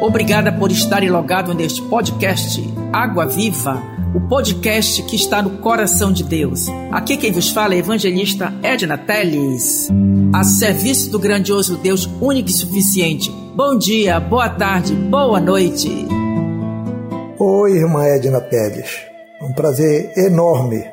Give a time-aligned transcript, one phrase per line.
[0.00, 2.62] Obrigada por estarem logado neste podcast
[2.92, 3.82] Água Viva,
[4.14, 6.66] o podcast que está no coração de Deus.
[6.92, 9.88] Aqui quem vos fala é evangelista Edna Teles,
[10.32, 13.30] a serviço do grandioso Deus único e suficiente.
[13.54, 16.06] Bom dia, boa tarde, boa noite.
[17.38, 19.00] Oi, irmã Edna Teles.
[19.42, 20.84] Um prazer enorme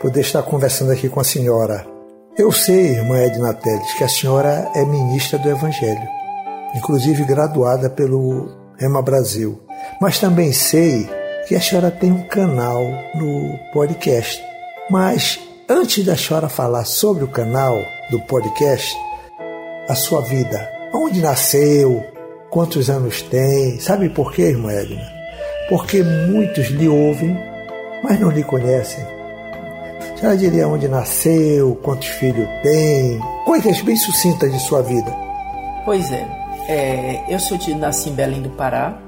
[0.00, 1.86] poder estar conversando aqui com a senhora.
[2.36, 6.23] Eu sei, irmã Edna Teles, que a senhora é ministra do Evangelho
[6.74, 9.60] inclusive graduada pelo Rema Brasil.
[10.00, 11.08] Mas também sei
[11.46, 12.82] que a senhora tem um canal
[13.14, 14.42] no podcast.
[14.90, 17.76] Mas antes da senhora falar sobre o canal
[18.10, 18.94] do podcast,
[19.88, 22.02] a sua vida, onde nasceu,
[22.50, 25.02] quantos anos tem, sabe por quê, irmã Edna?
[25.68, 27.36] Porque muitos lhe ouvem,
[28.02, 29.04] mas não lhe conhecem.
[30.14, 35.14] A senhora diria onde nasceu, quantos filhos tem, coisas bem sucintas de sua vida.
[35.84, 36.43] Pois é.
[36.66, 38.98] É, eu sou de nasci em Belém do Pará.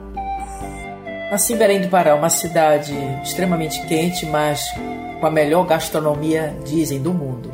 [1.30, 4.70] Nasci em Belém do Pará, uma cidade extremamente quente, mas
[5.18, 7.50] com a melhor gastronomia, dizem, do mundo.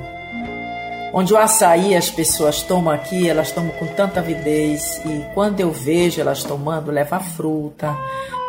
[1.14, 5.70] Onde o açaí as pessoas tomam aqui, elas tomam com tanta avidez e quando eu
[5.70, 7.94] vejo elas tomando, leva fruta,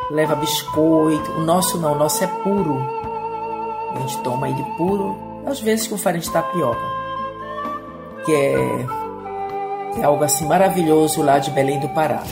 [0.10, 1.34] leva biscoito.
[1.34, 2.78] O nosso não, o nosso é puro.
[3.94, 5.16] A gente toma ele puro,
[5.46, 6.82] às vezes com farinha de tapioca,
[8.26, 9.03] que é
[9.98, 12.24] é algo assim maravilhoso lá de Belém do Pará.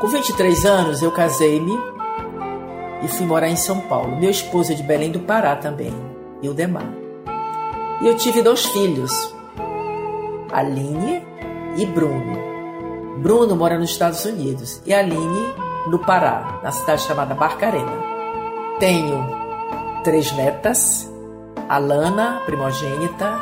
[0.00, 1.78] Com 23 anos eu casei-me
[3.02, 4.16] e fui morar em São Paulo.
[4.16, 5.94] Meu esposo é de Belém do Pará também,
[6.42, 6.90] e o Demar.
[8.00, 9.34] E eu tive dois filhos,
[10.52, 11.22] Aline
[11.76, 12.36] e Bruno.
[13.18, 15.54] Bruno mora nos Estados Unidos e Aline
[15.86, 17.92] no Pará, na cidade chamada Barcarena.
[18.78, 19.24] Tenho
[20.04, 21.10] três netas,
[21.68, 23.40] Alana, primogênita,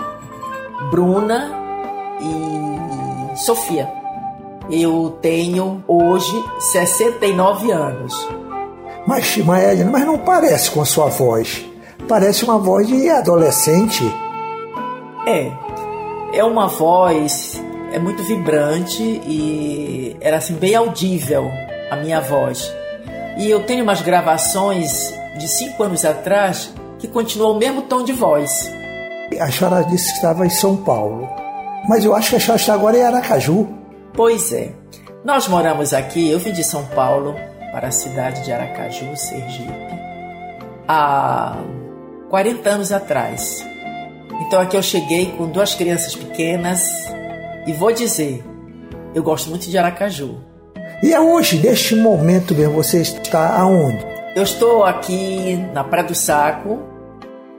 [0.90, 1.63] Bruna
[2.20, 3.88] e Sofia.
[4.70, 8.28] Eu tenho hoje 69 anos.
[9.06, 11.64] Mas, Maedna, mas não parece com a sua voz.
[12.08, 14.04] Parece uma voz de adolescente.
[15.26, 15.52] É.
[16.32, 17.62] É uma voz
[17.94, 21.48] é muito vibrante e era assim bem audível
[21.92, 22.74] a minha voz.
[23.38, 28.12] E eu tenho umas gravações de cinco anos atrás que continuam o mesmo tom de
[28.12, 28.68] voz.
[29.40, 31.28] A senhora disse que estava em São Paulo.
[31.88, 33.68] Mas eu acho que a senhora está agora em Aracaju.
[34.12, 34.72] Pois é.
[35.24, 37.34] Nós moramos aqui, eu vim de São Paulo
[37.72, 39.72] para a cidade de Aracaju, Sergipe,
[40.86, 41.56] há
[42.30, 43.66] 40 anos atrás.
[44.42, 46.88] Então aqui eu cheguei com duas crianças pequenas
[47.66, 48.44] e vou dizer,
[49.14, 50.38] eu gosto muito de Aracaju.
[51.02, 54.04] E é hoje, neste momento mesmo, você está aonde?
[54.36, 56.80] Eu estou aqui na Praia do Saco,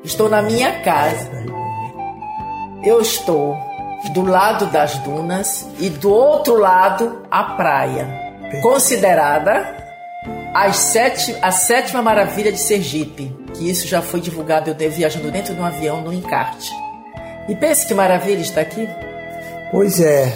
[0.04, 1.46] estou na minha casa.
[2.84, 3.58] Eu estou
[4.12, 8.08] do lado das dunas e do outro lado a praia,
[8.62, 9.76] considerada
[10.54, 15.54] as sete, a sétima maravilha de Sergipe, que isso já foi divulgado eu viajando dentro
[15.54, 16.72] de um avião no encarte.
[17.48, 18.88] E pense que maravilha está aqui.
[19.72, 20.34] Pois é,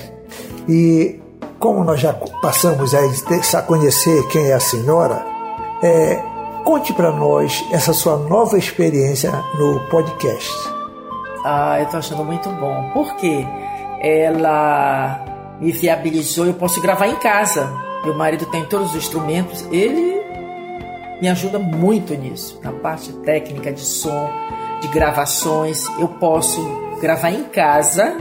[0.67, 1.19] e
[1.59, 5.25] como nós já passamos a conhecer quem é a senhora,
[5.81, 6.21] é,
[6.63, 10.78] conte para nós essa sua nova experiência no podcast.
[11.51, 12.91] Ah, eu tô achando muito bom.
[12.93, 13.43] Porque
[13.99, 17.67] ela me viabilizou, eu posso gravar em casa.
[18.05, 20.21] Meu marido tem todos os instrumentos, ele
[21.19, 24.29] me ajuda muito nisso, na parte técnica de som,
[24.79, 25.85] de gravações.
[25.99, 26.61] Eu posso
[27.01, 28.15] gravar em casa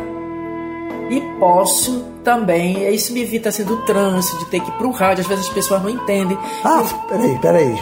[1.11, 5.23] e posso também, isso me evita assim, do trânsito, de ter que ir pro rádio,
[5.23, 6.37] às vezes as pessoas não entendem.
[6.65, 7.73] Ah, peraí, peraí,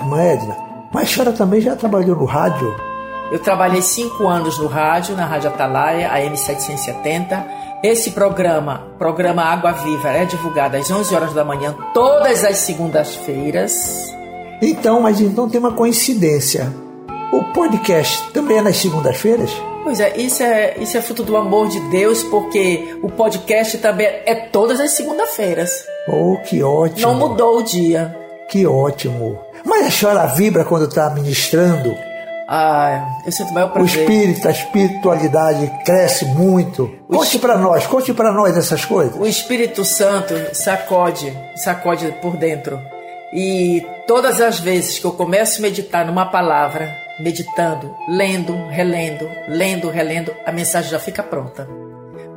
[0.00, 0.56] irmã Edna,
[0.92, 2.89] mas a senhora também já trabalhou no rádio?
[3.30, 7.46] Eu trabalhei cinco anos no rádio, na Rádio Atalaia, AM 770.
[7.80, 14.12] Esse programa, programa Água Viva, é divulgado às 11 horas da manhã, todas as segundas-feiras.
[14.60, 16.74] Então, mas então tem uma coincidência.
[17.32, 19.50] O podcast também é nas segundas-feiras?
[19.84, 24.08] Pois é, isso é, isso é fruto do amor de Deus, porque o podcast também
[24.26, 25.70] é todas as segundas-feiras.
[26.08, 27.06] Oh, que ótimo.
[27.06, 28.14] Não mudou o dia.
[28.48, 29.38] Que ótimo.
[29.64, 32.09] Mas a senhora vibra quando está ministrando?
[32.52, 33.96] Ah, eu sinto maior prazer.
[33.96, 36.92] O espírito, a espiritualidade cresce muito.
[37.08, 39.14] O conte para nós, conte para nós essas coisas.
[39.16, 42.80] O Espírito Santo sacode, sacode por dentro.
[43.32, 49.88] E todas as vezes que eu começo a meditar numa palavra, meditando, lendo, relendo, lendo,
[49.88, 51.68] relendo, a mensagem já fica pronta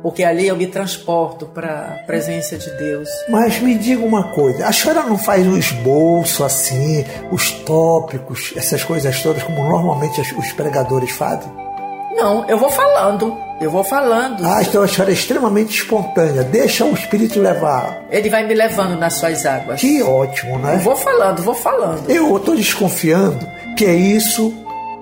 [0.04, 3.08] porque ali eu me transporto para a presença de Deus.
[3.26, 8.84] Mas me diga uma coisa, a senhora não faz um esboço assim, os tópicos, essas
[8.84, 11.50] coisas todas, como normalmente os pregadores fazem?
[12.14, 13.34] Não, eu vou falando.
[13.58, 14.44] Eu vou falando.
[14.44, 16.42] Ah, então a senhora é extremamente espontânea.
[16.42, 18.04] Deixa o espírito levar.
[18.10, 19.80] Ele vai me levando nas suas águas.
[19.80, 20.74] Que ótimo, né?
[20.74, 22.10] Eu vou falando, vou falando.
[22.10, 24.52] Eu estou desconfiando que é isso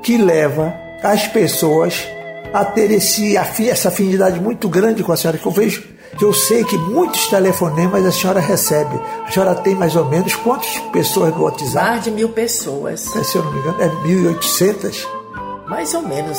[0.03, 0.73] que leva
[1.03, 2.07] as pessoas
[2.53, 5.83] a ter esse, essa afinidade muito grande com a senhora, que eu vejo,
[6.19, 9.01] que eu sei que muitos telefonemas a senhora recebe.
[9.27, 11.75] A senhora tem mais ou menos quantas pessoas no WhatsApp?
[11.75, 13.01] Mais de mil pessoas.
[13.01, 15.07] Se eu não me engano, é 1.800?
[15.67, 16.39] Mais ou menos.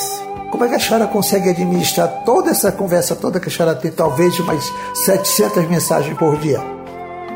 [0.52, 3.92] Como é que a senhora consegue administrar toda essa conversa toda que a senhora tem,
[3.92, 6.62] talvez de umas 700 mensagens por dia?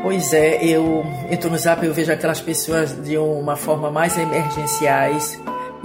[0.04, 4.16] Pois é, eu entro no zap e eu vejo aquelas pessoas de uma forma mais
[4.16, 5.36] emergenciais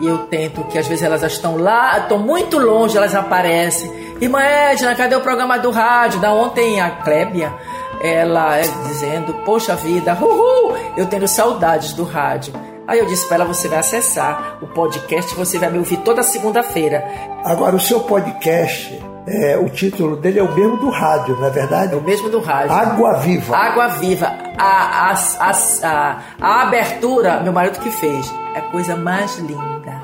[0.04, 3.90] e eu tento que às vezes elas estão lá, estão muito longe, elas aparecem.
[4.20, 6.20] Irmã Edna, cadê o programa do rádio?
[6.20, 7.54] Da ontem a Clébia,
[8.02, 12.54] ela é dizendo, poxa vida, uhul, eu tenho saudades do rádio.
[12.86, 16.22] Aí eu disse para ela: você vai acessar o podcast, você vai me ouvir toda
[16.22, 17.04] segunda-feira.
[17.46, 21.50] Agora, o seu podcast, é, o título dele é o mesmo do rádio, não é
[21.50, 21.94] verdade?
[21.94, 22.72] É o mesmo do rádio.
[22.72, 23.56] Água Viva.
[23.56, 24.28] Água Viva.
[24.58, 25.52] A, a, a,
[25.84, 30.02] a, a abertura, meu marido que fez, é a coisa mais linda.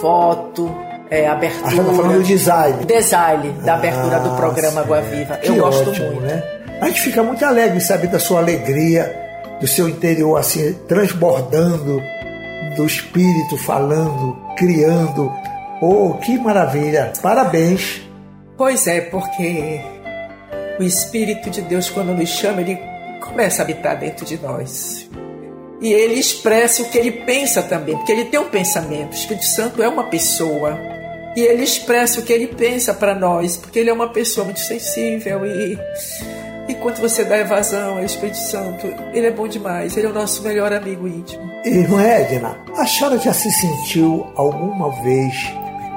[0.00, 0.74] Foto,
[1.10, 1.70] é, abertura.
[1.70, 2.84] Ah, tá falando do design.
[2.84, 5.38] Design da abertura ah, do programa Água Viva.
[5.42, 6.22] Eu gosto ótimo, muito.
[6.22, 6.42] Né?
[6.80, 9.24] A gente fica muito alegre em saber da sua alegria
[9.60, 12.02] do seu interior assim transbordando,
[12.76, 15.32] do espírito falando, criando.
[15.80, 17.12] Oh, que maravilha!
[17.22, 18.03] Parabéns!
[18.56, 19.80] Pois é, porque
[20.78, 22.78] o Espírito de Deus, quando nos chama, ele
[23.20, 25.08] começa a habitar dentro de nós.
[25.80, 29.12] E ele expressa o que ele pensa também, porque ele tem um pensamento.
[29.12, 30.78] O Espírito Santo é uma pessoa.
[31.36, 34.60] E ele expressa o que ele pensa para nós, porque ele é uma pessoa muito
[34.60, 35.78] sensível e
[36.68, 40.42] Enquanto você dá evasão ao Espírito Santo, ele é bom demais, ele é o nosso
[40.42, 41.42] melhor amigo íntimo.
[41.64, 45.34] Irmã Edna, a senhora já se sentiu alguma vez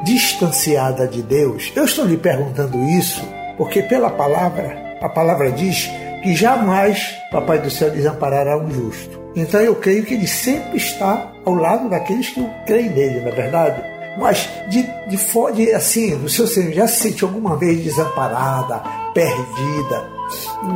[0.04, 1.72] distanciada de Deus?
[1.76, 3.22] Eu estou lhe perguntando isso
[3.58, 5.90] porque, pela palavra, a palavra diz
[6.24, 9.20] que jamais Papai do Céu desamparará um justo.
[9.36, 13.32] Então eu creio que ele sempre está ao lado daqueles que creem nele, não é
[13.32, 13.84] verdade?
[14.18, 15.18] Mas de, de,
[15.54, 18.82] de assim, no seu ser, já se sentiu alguma vez desamparada,
[19.14, 20.18] perdida,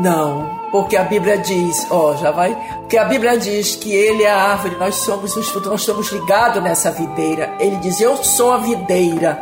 [0.01, 2.55] não, porque a Bíblia diz, ó, já vai,
[2.91, 6.11] porque a Bíblia diz que ele é a árvore, nós somos os frutos, nós estamos
[6.11, 7.55] ligados nessa videira.
[7.57, 9.41] Ele diz, eu sou a videira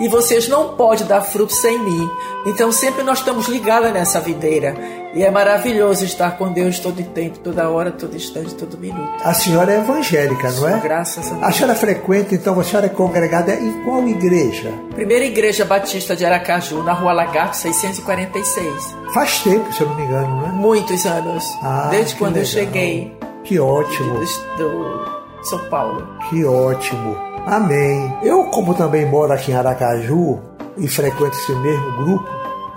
[0.00, 2.10] e vocês não podem dar fruto sem mim.
[2.46, 4.74] Então sempre nós estamos ligados nessa videira.
[5.16, 9.10] E é maravilhoso estar com Deus todo tempo, toda hora, todo instante, todo minuto.
[9.24, 10.78] A senhora é evangélica, não é?
[10.78, 11.42] Graças a Deus.
[11.42, 14.70] A senhora frequenta, então, a senhora é congregada em qual igreja?
[14.94, 18.94] Primeira Igreja Batista de Aracaju, na Rua Lagarto, 646.
[19.14, 20.52] Faz tempo, se eu não me engano, não é?
[20.52, 21.50] Muitos anos.
[21.62, 22.42] Ah, desde quando legal.
[22.42, 23.16] eu cheguei.
[23.42, 24.20] Que ótimo.
[24.58, 24.68] Do,
[25.38, 26.06] do São Paulo.
[26.28, 27.16] Que ótimo.
[27.46, 28.12] Amém.
[28.22, 30.40] Eu, como também moro aqui em Aracaju
[30.76, 32.28] e frequento esse mesmo grupo,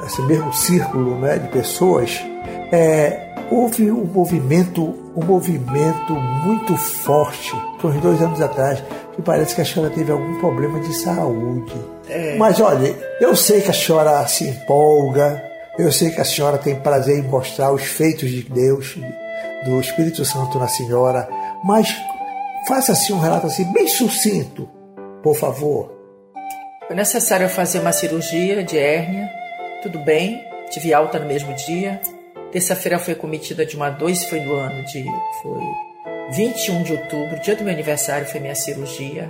[0.06, 2.29] esse mesmo círculo né, de pessoas,
[2.72, 4.84] é, houve um movimento,
[5.16, 8.84] um movimento muito forte, uns dois anos atrás,
[9.16, 11.74] que parece que a senhora teve algum problema de saúde.
[12.08, 12.36] É.
[12.38, 15.44] Mas olha, eu sei que a senhora se empolga,
[15.78, 18.98] eu sei que a senhora tem prazer em mostrar os feitos de Deus,
[19.66, 21.28] do Espírito Santo na senhora,
[21.64, 21.94] mas
[22.68, 24.70] Faça assim um relato assim bem sucinto,
[25.24, 25.92] por favor.
[26.86, 29.30] Foi necessário fazer uma cirurgia de hérnia.
[29.82, 32.00] Tudo bem, tive alta no mesmo dia.
[32.52, 35.06] Terça-feira foi cometida de uma dor, isso foi no ano de
[35.42, 35.62] foi
[36.32, 39.30] 21 de outubro, dia do meu aniversário foi minha cirurgia.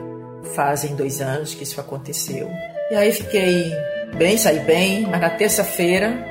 [0.56, 2.50] Fazem dois anos que isso aconteceu.
[2.90, 3.72] E aí fiquei
[4.18, 6.26] bem, saí bem, mas na terça-feira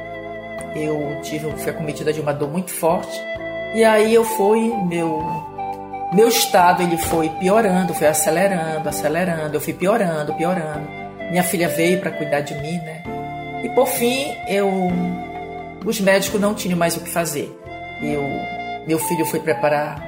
[0.74, 3.20] eu tive, fui acometida de uma dor muito forte.
[3.74, 5.22] E aí eu fui, meu
[6.12, 10.88] meu estado ele foi piorando, foi acelerando, acelerando, eu fui piorando, piorando.
[11.30, 13.02] Minha filha veio para cuidar de mim, né?
[13.62, 14.90] E por fim, eu
[15.84, 17.52] os médicos não tinham mais o que fazer.
[18.02, 18.22] Eu
[18.88, 20.02] meu filho foi preparar.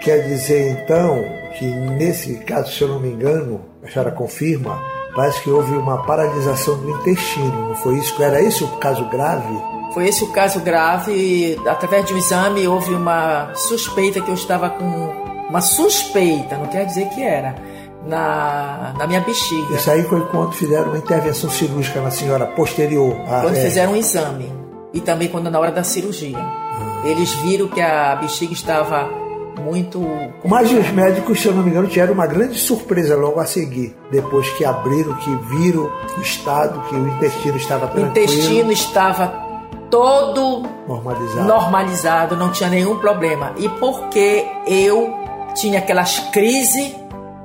[0.00, 1.24] Quer dizer então
[1.56, 4.82] que nesse caso, se eu não me engano, a senhora confirma,
[5.14, 8.20] parece que houve uma paralisação do intestino, não foi isso?
[8.20, 9.54] Era esse o caso grave?
[9.94, 11.56] Foi esse o caso grave.
[11.64, 14.84] Através de um exame houve uma suspeita que eu estava com
[15.48, 17.54] uma suspeita, não quer dizer que era,
[18.04, 19.76] na, na minha bexiga.
[19.76, 23.14] Isso aí foi quando fizeram uma intervenção cirúrgica na senhora posterior.
[23.42, 23.62] quando é.
[23.62, 24.61] fizeram um exame
[24.92, 26.38] e também quando na hora da cirurgia.
[27.04, 29.08] Eles viram que a bexiga estava
[29.60, 30.00] muito.
[30.44, 33.96] Mas os médicos, se eu não me engano, tiveram uma grande surpresa logo a seguir.
[34.10, 38.06] Depois que abriram, que viram o estado, que o intestino estava tranquilo.
[38.06, 39.42] O intestino estava
[39.90, 41.46] todo normalizado.
[41.46, 43.52] normalizado, não tinha nenhum problema.
[43.58, 45.14] E porque eu
[45.54, 46.94] tinha aquelas crises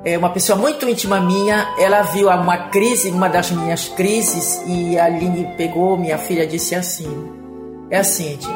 [0.04, 4.96] é uma pessoa muito íntima minha, ela viu uma crise, uma das minhas crises, e
[4.96, 7.37] a Aline pegou, minha filha disse assim:
[7.90, 8.54] É assim, tia,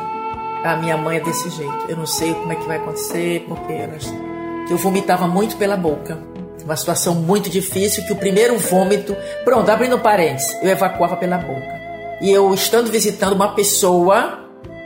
[0.64, 1.86] a minha mãe é desse jeito.
[1.88, 3.72] Eu não sei como é que vai acontecer, porque
[4.70, 6.18] eu vomitava muito pela boca.
[6.64, 11.80] Uma situação muito difícil, que o primeiro vômito, pronto, abrindo parênteses, eu evacuava pela boca.
[12.20, 14.38] E eu estando visitando uma pessoa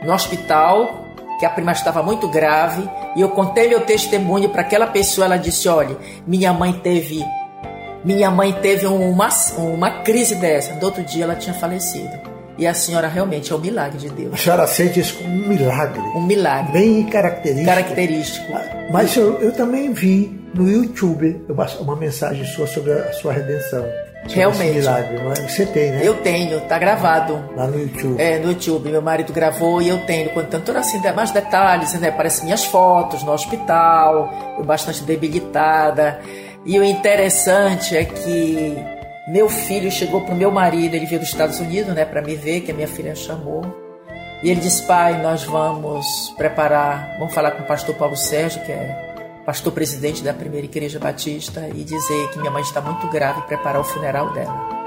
[0.03, 1.05] no hospital,
[1.39, 5.37] que a prima estava muito grave, e eu contei meu testemunho para aquela pessoa, ela
[5.37, 7.23] disse: "Olha, minha mãe teve
[8.03, 10.73] minha mãe teve uma uma crise dessa.
[10.75, 12.26] Do outro dia ela tinha falecido.
[12.57, 14.33] E a senhora realmente é um milagre de Deus.
[14.33, 16.01] A senhora sente isso como um milagre.
[16.15, 16.71] Um milagre.
[16.71, 17.65] Bem característico.
[17.65, 18.53] Característico.
[18.91, 21.45] Mas eu, eu também vi no YouTube
[21.79, 23.85] uma mensagem sua sobre a sua redenção.
[24.27, 24.79] Realmente.
[24.79, 25.47] Milagre, é?
[25.47, 26.01] Você tem, né?
[26.03, 27.41] Eu tenho, tá gravado.
[27.55, 28.21] Lá no YouTube.
[28.21, 28.89] É, no YouTube.
[28.89, 32.09] Meu marido gravou e eu tenho, contando tudo assim, mais detalhes, né?
[32.09, 36.19] Aparecem minhas fotos no hospital, eu bastante debilitada.
[36.65, 38.96] E o interessante é que
[39.27, 42.61] meu filho chegou pro meu marido, ele veio dos Estados Unidos, né, para me ver,
[42.61, 43.61] que a minha filha chamou.
[44.41, 48.71] E ele disse: Pai, nós vamos preparar, vamos falar com o pastor Paulo Sérgio, que
[48.71, 53.39] é pastor presidente da primeira igreja batista, e dizer que minha mãe está muito grave
[53.39, 54.77] e preparar o funeral dela.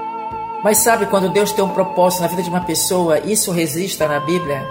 [0.63, 4.19] Mas sabe, quando Deus tem um propósito na vida de uma pessoa, isso resista na
[4.19, 4.63] Bíblia,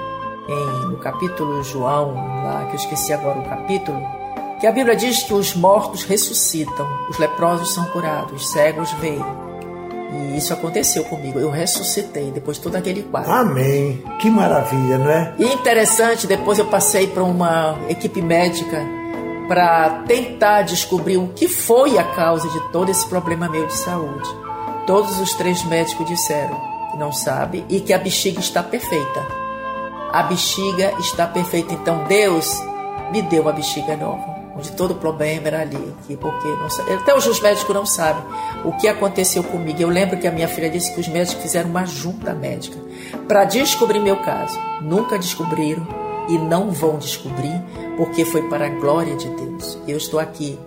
[0.49, 4.01] em, no capítulo João, lá que eu esqueci agora o capítulo,
[4.61, 9.50] que a Bíblia diz que os mortos ressuscitam, os leprosos são curados, os cegos veem.
[10.13, 11.39] E isso aconteceu comigo.
[11.39, 13.31] Eu ressuscitei depois de todo aquele quadro.
[13.31, 14.03] Amém.
[14.19, 15.35] Que maravilha, não é?
[15.39, 18.85] E interessante, depois eu passei para uma equipe médica
[19.47, 24.29] para tentar descobrir o que foi a causa de todo esse problema meu de saúde.
[24.87, 29.27] Todos os três médicos disseram que não sabe e que a bexiga está perfeita.
[30.13, 31.75] A bexiga está perfeita.
[31.75, 32.61] Então Deus
[33.13, 36.67] me deu uma bexiga nova onde todo o problema era ali, que porque não,
[36.99, 38.23] até hoje os médicos não sabem
[38.63, 39.81] o que aconteceu comigo.
[39.81, 42.77] Eu lembro que a minha filha disse que os médicos fizeram uma junta médica
[43.27, 44.59] para descobrir meu caso.
[44.83, 45.87] Nunca descobriram
[46.29, 47.61] e não vão descobrir,
[47.97, 49.79] porque foi para a glória de Deus.
[49.89, 50.59] Eu estou aqui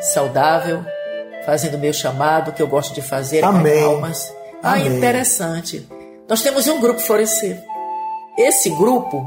[0.00, 0.84] saudável,
[1.44, 3.82] fazendo meu chamado que eu gosto de fazer Amém.
[3.82, 4.32] com almas.
[4.62, 4.96] Ah, Amém.
[4.96, 5.86] interessante.
[6.28, 7.60] Nós temos um grupo florescer.
[8.38, 9.26] Esse grupo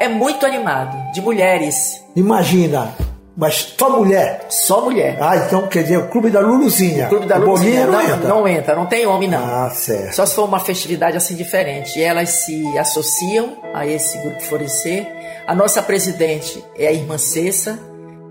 [0.00, 2.02] é muito animado, de mulheres.
[2.16, 2.92] Imagina,
[3.36, 4.46] mas só mulher?
[4.50, 5.16] Só mulher.
[5.20, 7.06] Ah, então quer dizer, o Clube da Luluzinha.
[7.06, 8.28] O Clube da Luluzinha não, não, entra.
[8.28, 9.42] não entra, não tem homem não.
[9.42, 10.14] Ah, certo.
[10.14, 11.98] Só se for uma festividade assim diferente.
[11.98, 15.06] E elas se associam a esse grupo Florescer.
[15.46, 17.78] A nossa presidente é a irmã Cessa.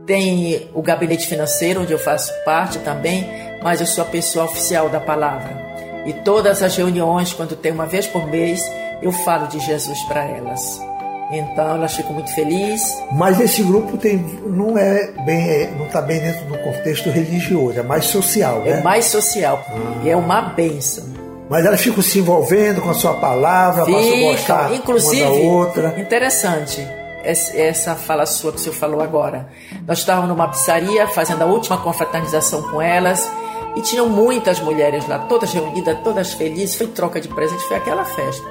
[0.06, 3.28] Tem o gabinete financeiro, onde eu faço parte também,
[3.64, 5.62] mas eu sou a pessoa oficial da palavra.
[6.06, 8.62] E todas as reuniões, quando tem uma vez por mês,
[9.02, 10.91] eu falo de Jesus para elas.
[11.32, 13.02] Então elas ficam muito felizes.
[13.12, 17.84] Mas esse grupo tem, não é bem, não está bem dentro do contexto religioso, é
[17.84, 18.80] mais social, né?
[18.80, 19.64] É mais social.
[19.70, 20.02] Ah.
[20.04, 21.06] E é uma benção.
[21.50, 25.30] Mas elas ficam se envolvendo com a sua palavra, ficam, passam a gostar inclusive, uma
[25.30, 25.96] da outra.
[25.98, 26.88] Interessante
[27.24, 29.48] essa fala sua que o senhor falou agora.
[29.88, 33.30] Nós estávamos numa pizzaria fazendo a última confraternização com elas
[33.76, 36.76] e tinham muitas mulheres lá, todas reunidas, todas felizes.
[36.76, 38.44] Foi troca de presente, foi aquela festa.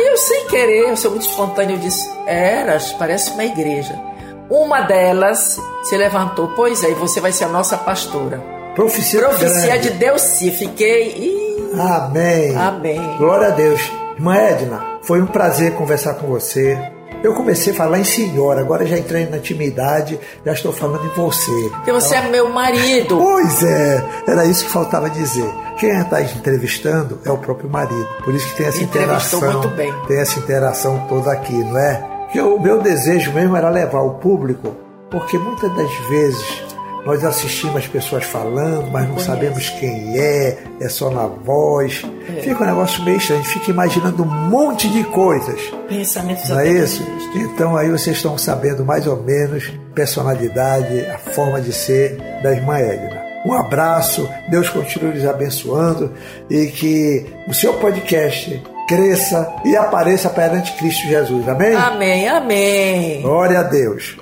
[0.00, 4.00] Aí eu, sem querer, eu sou muito espontâneo, eu disse: Eras, parece uma igreja.
[4.48, 8.42] Uma delas se levantou, pois é, e você vai ser a nossa pastora.
[8.74, 10.50] Profecia, Profecia de Deus, sim.
[10.52, 11.08] Fiquei.
[11.08, 12.56] Ih, Amém.
[12.56, 13.16] Amém.
[13.18, 13.92] Glória a Deus.
[14.14, 16.78] Irmã Edna, foi um prazer conversar com você.
[17.22, 21.10] Eu comecei a falar em senhora, agora já entrei na intimidade, já estou falando em
[21.10, 21.68] você.
[21.70, 23.18] Porque você então, é meu marido.
[23.18, 25.52] Pois é, era isso que faltava dizer.
[25.78, 28.08] Quem está entrevistando é o próprio marido.
[28.24, 29.40] Por isso que tem essa interação.
[29.40, 29.92] muito bem.
[30.06, 32.26] Tem essa interação toda aqui, não é?
[32.32, 34.74] Que o meu desejo mesmo era levar o público,
[35.10, 36.69] porque muitas das vezes
[37.04, 39.26] nós assistimos as pessoas falando, mas não Conhece.
[39.26, 42.02] sabemos quem é, é só na voz.
[42.28, 42.42] É.
[42.42, 45.60] Fica um negócio meio estranho, a gente fica imaginando um monte de coisas.
[45.88, 47.02] Pensamentos Não é isso?
[47.34, 52.78] Então aí vocês estão sabendo mais ou menos personalidade, a forma de ser da irmã
[52.78, 53.20] Edna.
[53.46, 56.12] Um abraço, Deus continue lhes abençoando
[56.50, 61.48] e que o seu podcast cresça e apareça perante Cristo Jesus.
[61.48, 61.74] Amém?
[61.74, 63.22] Amém, amém.
[63.22, 64.16] Glória a Deus.